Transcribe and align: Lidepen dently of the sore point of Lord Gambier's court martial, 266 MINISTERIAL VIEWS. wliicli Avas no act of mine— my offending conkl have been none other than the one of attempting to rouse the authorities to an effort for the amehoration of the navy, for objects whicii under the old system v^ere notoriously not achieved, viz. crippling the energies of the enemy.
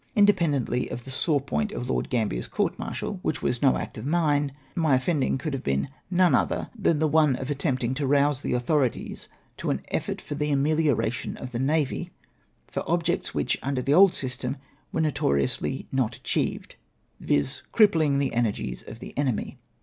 Lidepen 0.17 0.65
dently 0.65 0.89
of 0.91 1.03
the 1.03 1.11
sore 1.11 1.39
point 1.39 1.71
of 1.71 1.87
Lord 1.87 2.09
Gambier's 2.09 2.47
court 2.47 2.79
martial, 2.79 3.19
266 3.23 3.61
MINISTERIAL 3.61 3.61
VIEWS. 3.61 3.61
wliicli 3.61 3.69
Avas 3.69 3.75
no 3.75 3.85
act 3.85 3.97
of 3.99 4.05
mine— 4.07 4.51
my 4.87 4.95
offending 4.95 5.37
conkl 5.37 5.53
have 5.53 5.61
been 5.63 5.89
none 6.09 6.33
other 6.33 6.71
than 6.75 6.97
the 6.97 7.07
one 7.07 7.35
of 7.35 7.51
attempting 7.51 7.93
to 7.93 8.07
rouse 8.07 8.41
the 8.41 8.53
authorities 8.53 9.27
to 9.57 9.69
an 9.69 9.81
effort 9.89 10.19
for 10.19 10.33
the 10.33 10.49
amehoration 10.51 11.37
of 11.39 11.51
the 11.51 11.59
navy, 11.59 12.09
for 12.65 12.81
objects 12.89 13.33
whicii 13.33 13.57
under 13.61 13.83
the 13.83 13.93
old 13.93 14.15
system 14.15 14.57
v^ere 14.91 15.01
notoriously 15.03 15.87
not 15.91 16.15
achieved, 16.15 16.77
viz. 17.19 17.61
crippling 17.71 18.17
the 18.17 18.33
energies 18.33 18.81
of 18.81 18.97
the 19.01 19.15
enemy. 19.15 19.59